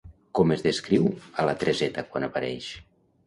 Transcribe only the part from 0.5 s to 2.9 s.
es descriu a la Tereseta quan apareix?